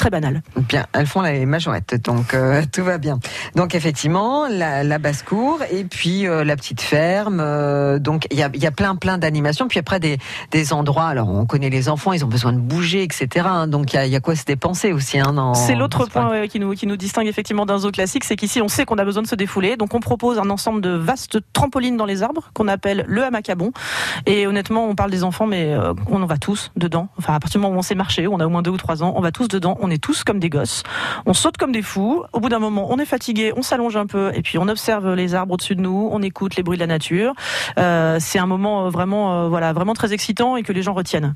[0.00, 0.42] très banal.
[0.56, 3.18] Bien, elles font les majorettes, donc euh, tout va bien.
[3.54, 7.38] Donc effectivement, la, la basse-cour et puis euh, la petite ferme.
[7.38, 9.68] euh, donc il y a, il y a plein plein d'animations.
[9.68, 10.16] Puis après des,
[10.52, 11.04] des endroits.
[11.04, 13.46] Alors on connaît les enfants, ils ont besoin de bouger, etc.
[13.46, 13.66] hein.
[13.66, 15.18] donc il y a, il y a quoi se dépenser aussi.
[15.18, 18.36] Hein, C'est l'autre point ouais, qui, nous, qui nous distingue effectivement d'un zoo classique, c'est
[18.36, 20.90] qu'ici on sait qu'on a besoin de se défouler, donc on propose un ensemble de
[20.90, 23.72] vastes trampolines dans les arbres qu'on appelle le hamac à bon.
[24.24, 25.76] Et honnêtement, on parle des enfants, mais
[26.06, 27.08] on en va tous dedans.
[27.18, 28.78] Enfin, à partir du moment où on sait marcher, on a au moins deux ou
[28.78, 30.82] trois ans, on va tous dedans, on est tous comme des gosses,
[31.26, 32.22] on saute comme des fous.
[32.32, 35.14] Au bout d'un moment, on est fatigué, on s'allonge un peu, et puis on observe
[35.14, 37.32] les arbres au-dessus de nous, on écoute les bruits de la nature.
[37.78, 40.94] Euh, c'est un moment euh, vraiment, euh, voilà, vraiment très excitant et que les gens
[40.94, 41.34] retiennent.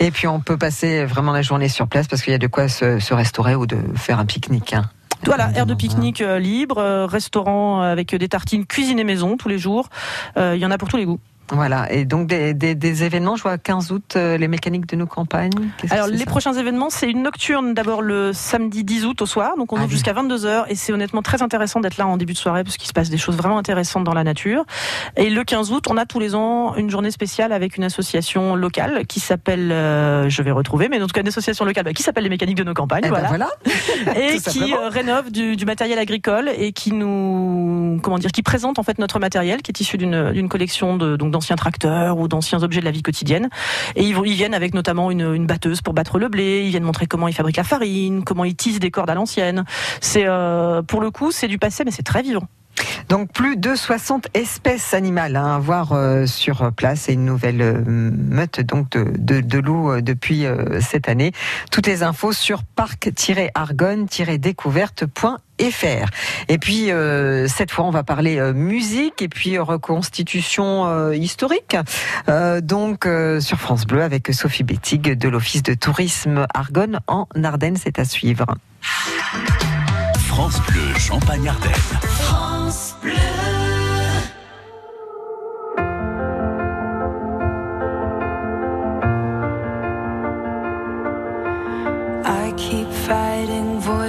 [0.00, 2.46] Et puis on peut passer vraiment la journée sur place parce qu'il y a de
[2.46, 4.72] quoi se, se restaurer ou de faire un pique-nique.
[4.74, 4.84] hein.
[5.24, 9.88] Voilà, aire de pique-nique libre, restaurant avec des tartines cuisinées maison tous les jours.
[10.36, 11.20] Euh, Il y en a pour tous les goûts.
[11.52, 14.96] Voilà, et donc des, des- des événements, je vois 15 août, euh, les mécaniques de
[14.96, 15.52] nos campagnes.
[15.90, 19.72] Alors les prochains événements, c'est une nocturne d'abord le samedi 10 août au soir, donc
[19.72, 22.64] on ouvre jusqu'à 22h et c'est honnêtement très intéressant d'être là en début de soirée
[22.64, 24.64] parce qu'il se passe des choses vraiment intéressantes dans la nature.
[25.16, 28.54] Et le 15 août, on a tous les ans une journée spéciale avec une association
[28.56, 31.92] locale qui s'appelle, euh, je vais retrouver, mais en tout cas une association locale bah,
[31.92, 34.16] qui s'appelle les mécaniques de nos campagnes, Eh ben voilà, voilà.
[34.18, 38.42] et Tout qui euh, rénove du, du matériel agricole et qui nous, comment dire, qui
[38.42, 42.28] présente en fait notre matériel qui est issu d'une collection de donc d'anciens tracteurs ou
[42.28, 43.50] d'anciens objets de la vie quotidienne.
[43.96, 46.62] Et ils, viennent avec notamment une, batteuse pour battre le blé.
[46.64, 49.64] Ils viennent montrer comment ils fabriquent la farine, comment ils tissent des cordes à l'ancienne.
[50.00, 52.44] C'est euh, pour le coup, c'est du passé, mais c'est très vivant.
[53.08, 57.60] Donc plus de 60 espèces animales hein, à voir euh, sur place et une nouvelle
[57.60, 60.44] euh, meute donc de, de, loups depuis
[60.80, 61.32] cette année.
[61.72, 65.38] Toutes les infos sur parc-argonne-découverte.fr.
[66.48, 71.76] Et puis euh, cette fois on va parler euh, musique et puis euh, reconstitution historique.
[72.62, 73.08] Donc
[73.40, 78.04] sur France Bleu avec Sophie Bettig de l'Office de tourisme Argonne en Ardennes, c'est à
[78.04, 78.46] suivre.
[80.26, 82.61] France Bleu Champagne-Ardenne.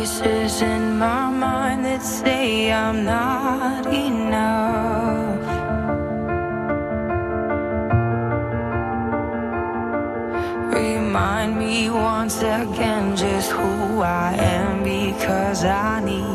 [0.03, 5.39] Voices in my mind that say I'm not enough.
[10.73, 16.32] Remind me once again just who I am because I need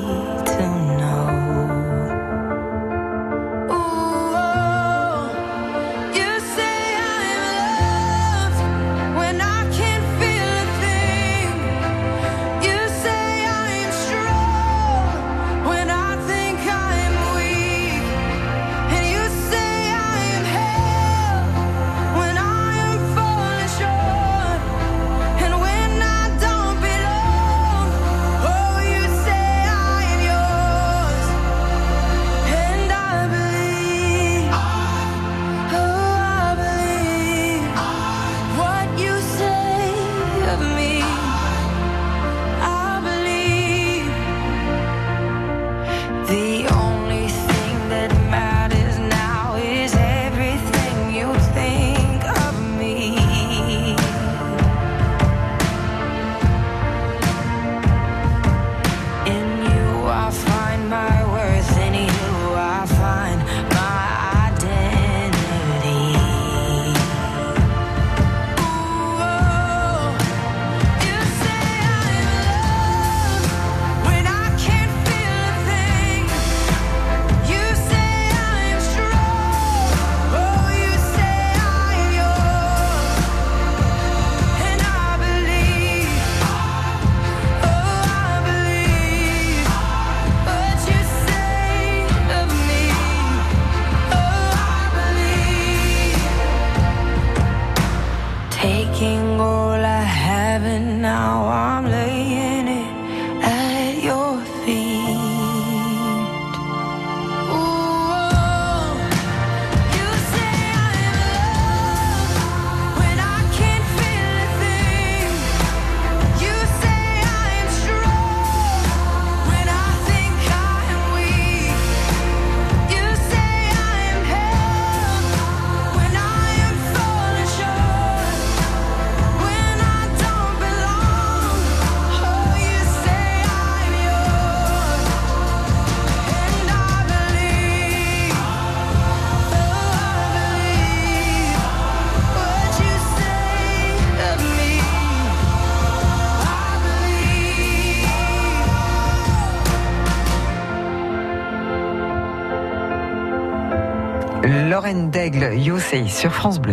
[156.09, 156.73] Sur France Bleu.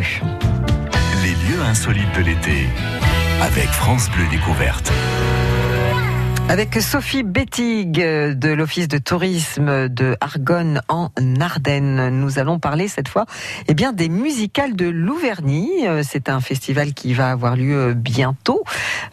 [1.23, 2.67] Les lieux insolites de l'été
[3.41, 4.93] avec France Bleu Découverte.
[6.47, 11.04] Avec Sophie Bettig de l'Office de tourisme de Argonne en
[11.39, 13.25] Ardennes, nous allons parler cette fois
[13.67, 15.87] eh bien, des musicales de Louverny.
[15.87, 18.63] Euh, C'est un festival qui va avoir lieu bientôt.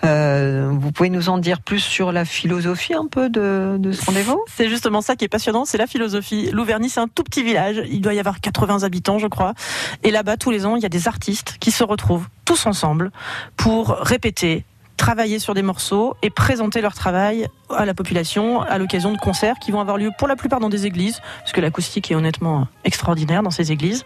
[0.05, 4.05] Euh, vous pouvez nous en dire plus sur la philosophie un peu de, de ce
[4.05, 4.41] rendez-vous?
[4.55, 6.51] C'est justement ça qui est passionnant, c'est la philosophie.
[6.53, 9.55] Louverny, c'est un tout petit village, il doit y avoir 80 habitants, je crois.
[10.03, 13.13] Et là-bas, tous les ans, il y a des artistes qui se retrouvent tous ensemble
[13.57, 14.65] pour répéter,
[14.97, 19.57] travailler sur des morceaux et présenter leur travail à la population à l'occasion de concerts
[19.61, 22.67] qui vont avoir lieu pour la plupart dans des églises, parce que l'acoustique est honnêtement
[22.85, 24.05] extraordinaire dans ces églises.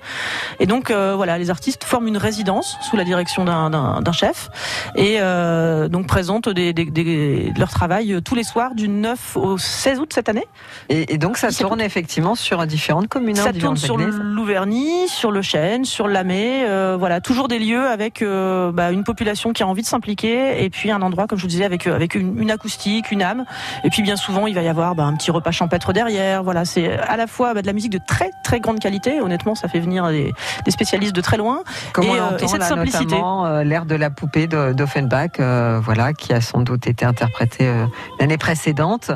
[0.61, 4.49] Et donc euh, voilà, les artistes forment une résidence sous la direction d'un- chef
[4.95, 9.59] et euh, donc présentent des, des- des- leur travail tous les soirs du 9 au
[9.59, 10.47] 16 août cette année.
[10.89, 13.39] Et, et donc ça tourne effectivement sur différentes communes.
[13.39, 17.87] hein, Ça tourne sur l'Auvergne, sur le Chêne, sur l'Amé, euh, voilà, toujours des lieux
[17.87, 21.43] avec bah, une population qui a envie de s'impliquer et puis un endroit, comme je
[21.43, 23.45] vous disais, avec avec une, une acoustique, une âme.
[23.85, 26.43] Et puis bien souvent, il va y avoir bah, un petit repas champêtre derrière.
[26.43, 29.21] Voilà, c'est à la fois bah, de la musique de très très grande qualité.
[29.21, 30.33] Honnêtement, ça fait venir des,
[30.65, 31.61] des spécialistes de très loin.
[31.93, 33.17] Comme et, on euh, l'entend et cette là, simplicité.
[33.23, 37.87] euh, l'air de la poupée d'Offenbach, euh, voilà, qui a sans doute été interprété euh,
[38.21, 39.11] l'année précédente.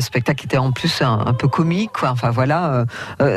[0.00, 2.10] Spectacle qui était en plus un, un peu comique, quoi.
[2.10, 2.84] Enfin voilà,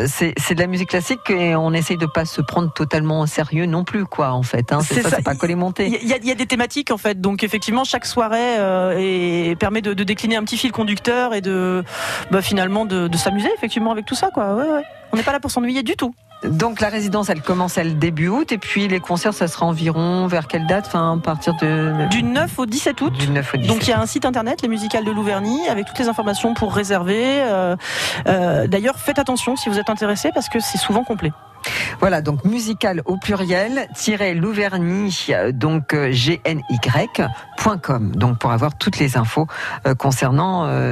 [0.07, 3.25] c'est c'est de la musique classique et on essaye de pas se prendre totalement au
[3.25, 4.71] sérieux non plus, quoi, en fait.
[4.71, 4.79] Hein.
[4.81, 5.87] C'est ça, c'est pas collé monté.
[5.87, 8.55] Il y, a- il y a des thématiques en fait, donc effectivement chaque soirée
[8.97, 11.83] et permet de, de décliner un petit fil conducteur et de
[12.31, 14.53] bah, finalement de, de s'amuser effectivement avec tout ça quoi.
[14.53, 14.83] Ouais, ouais.
[15.11, 16.13] On n'est pas là pour s'ennuyer du tout.
[16.43, 20.27] Donc la résidence, elle commence elle début août et puis les concerts, ça sera environ
[20.27, 20.86] vers quelle date?
[20.88, 23.13] Enfin, à partir de Du 9 au 17 août.
[23.13, 23.73] Du 9 au 17.
[23.73, 26.53] Donc il y a un site internet, les musicales de Louverny, avec toutes les informations
[26.53, 27.41] pour réserver.
[27.41, 27.75] Euh,
[28.27, 31.31] euh, D'ailleurs, faites attention si vous êtes intéressé parce que c'est souvent complet.
[31.99, 38.99] Voilà, donc musical au pluriel, tiré Louverny, euh, donc euh, gny.com, donc pour avoir toutes
[38.99, 39.47] les infos
[39.87, 40.45] euh, concernant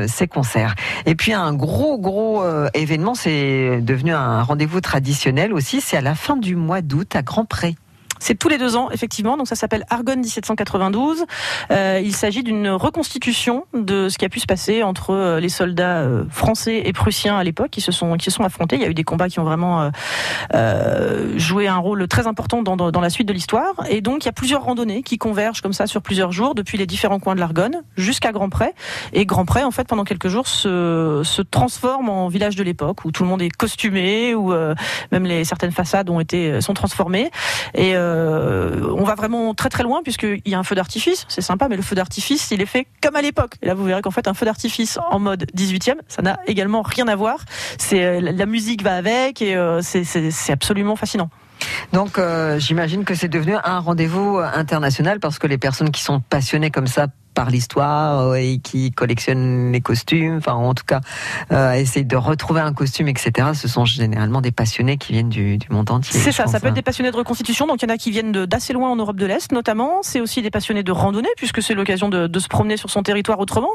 [0.08, 0.76] ces concerts.
[1.06, 2.44] Et puis un gros, gros
[2.74, 7.22] événement, c'est devenu un rendez-vous traditionnel aussi, c'est à la fin du mois d'août à
[7.22, 7.76] Grand Pré.
[8.24, 9.36] C'est tous les deux ans, effectivement.
[9.36, 11.26] Donc ça s'appelle Argonne 1792.
[11.72, 15.50] Euh, il s'agit d'une reconstitution de ce qui a pu se passer entre euh, les
[15.50, 18.78] soldats euh, français et prussiens à l'époque qui se sont qui se sont affrontés.
[18.78, 19.90] Il y a eu des combats qui ont vraiment euh,
[20.54, 23.74] euh, joué un rôle très important dans, dans, la suite de l'histoire.
[23.90, 26.78] Et donc il y a plusieurs randonnées qui convergent comme ça sur plusieurs jours depuis
[26.78, 28.74] les différents coins de l'Argonne jusqu'à Grand Pré.
[29.12, 33.04] Et Grand Pré, en fait, pendant quelques jours, se, se transforme en village de l'époque
[33.04, 34.76] où tout le monde est costumé, où euh,
[35.12, 37.30] même les certaines façades ont été sont transformées.
[37.74, 41.68] Et on va vraiment très très loin puisqu'il y a un feu d'artifice, c'est sympa,
[41.70, 43.56] mais le feu d'artifice, il est fait comme à l'époque.
[43.62, 46.82] Et là, vous verrez qu'en fait, un feu d'artifice en mode 18e, ça n'a également
[46.82, 47.40] rien à voir.
[47.78, 51.30] C'est euh, la musique va avec et euh, c'est- absolument fascinant.
[51.94, 56.20] Donc euh, j'imagine que c'est devenu un rendez-vous international parce que les personnes qui sont
[56.20, 61.02] passionnées comme ça par l'histoire euh, et qui collectionnent les costumes, enfin en tout cas
[61.52, 63.50] euh, de retrouver un costume, etc.
[63.54, 66.20] Ce sont généralement des passionnés qui viennent du, du monde entier.
[66.20, 66.76] C'est ça, ça peut être hein.
[66.76, 69.18] des passionnés de reconstitution, donc il y en a qui viennent d'assez loin en Europe
[69.18, 72.48] de l'Est notamment, c'est aussi des passionnés de randonnée, puisque c'est l'occasion de, de se
[72.48, 73.72] promener sur son territoire autrement.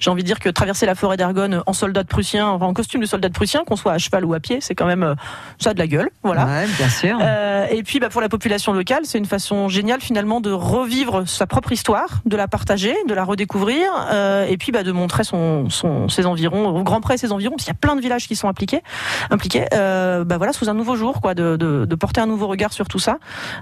[0.00, 2.74] J'ai envie de dire que traverser la forêt d'Argonne en soldat de prussien, enfin, en
[2.74, 5.02] costume de soldat de prussien, qu'on soit à cheval ou à pied, c'est quand même
[5.02, 5.14] euh,
[5.58, 6.46] ça a de la gueule, voilà.
[6.46, 7.18] Ouais, bien sûr.
[7.20, 11.26] Euh, et puis bah, pour la population locale, c'est une façon géniale finalement de revivre
[11.28, 15.22] sa propre histoire, de la partager, de la redécouvrir, euh, et puis bah, de montrer
[15.24, 18.48] ses environs, au Grand Pré ses environs, parce y a plein de villages qui sont
[18.48, 18.82] impliqués,
[19.30, 22.74] impliqués euh, bah, voilà, sous un nouveau jour, quoi, de, de, porter un nouveau regard
[22.74, 23.16] sur tout ça.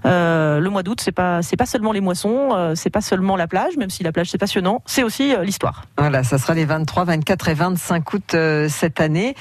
[0.05, 3.47] Euh, le mois d'août, c'est pas, pas seulement les moissons, euh, c'est pas seulement la
[3.47, 5.85] plage, même si la plage c'est passionnant, c'est aussi l'histoire.
[5.97, 8.37] Voilà, ça sera les 23, 24 et 25 août
[8.69, 9.37] cette année.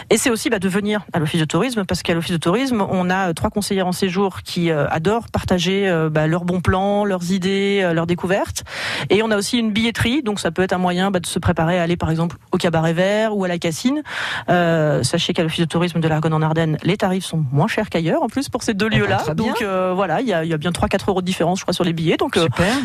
[0.09, 2.85] et c'est aussi bah, de venir à l'Office de tourisme parce qu'à l'Office de tourisme,
[2.89, 6.61] on a euh, trois conseillères en séjour qui euh, adorent partager euh, bah, leurs bons
[6.61, 8.63] plans, leurs idées, euh, leurs découvertes,
[9.09, 11.39] et on a aussi une billetterie, donc ça peut être un moyen bah, de se
[11.39, 14.01] préparer à aller par exemple au cabaret vert ou à la Cassine.
[14.47, 18.23] Sachez qu'à l'Office de tourisme de l'Argonne en Ardennes, les tarifs sont moins chers qu'ailleurs
[18.23, 19.33] en plus pour ces deux Eh ben, lieux-là.
[19.33, 19.63] donc
[19.95, 22.17] voilà, il y y a bien 3-4 euros de différence, je crois, sur les billets.
[22.17, 22.39] Donc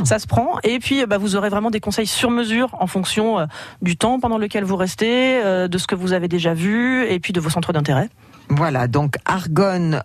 [0.05, 0.59] ça se prend.
[0.63, 3.47] Et puis, bah, vous aurez vraiment des conseils sur mesure en fonction euh,
[3.81, 7.19] du temps pendant lequel vous restez, euh, de ce que vous avez déjà vu, et
[7.19, 8.11] puis de vos centres d'intérêt.
[8.51, 10.03] Voilà, donc argonne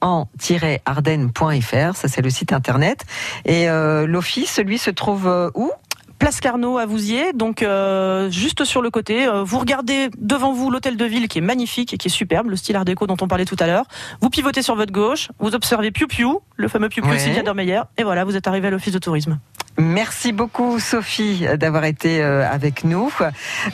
[0.00, 3.04] en-ardennes.fr, ça c'est le site internet.
[3.44, 5.72] Et euh, l'office, lui, se trouve où?
[6.18, 9.26] Place Carnot à Vouziers, donc euh, juste sur le côté.
[9.26, 12.48] Euh, vous regardez devant vous l'hôtel de ville qui est magnifique et qui est superbe,
[12.48, 13.84] le style art déco dont on parlait tout à l'heure.
[14.20, 17.18] Vous pivotez sur votre gauche, vous observez Piu Piu, le fameux Piu Piu Ouais.
[17.18, 19.38] Sylvia Dormeyer, et voilà, vous êtes arrivé à l'office de tourisme.
[19.76, 23.12] Merci beaucoup Sophie d'avoir été euh, avec nous.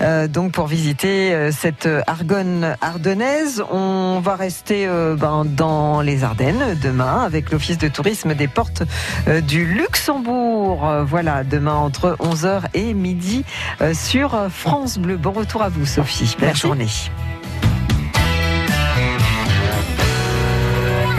[0.01, 6.25] Euh, donc pour visiter euh, cette Argonne ardennaise, on va rester euh, ben, dans les
[6.25, 8.83] Ardennes demain avec l'office de tourisme des portes
[9.29, 10.89] euh, du Luxembourg.
[11.05, 13.45] Voilà, demain entre 11h et midi
[13.93, 15.17] sur France Bleu.
[15.17, 16.35] Bon retour à vous Sophie.
[16.39, 16.61] Belle Merci.
[16.63, 16.89] journée.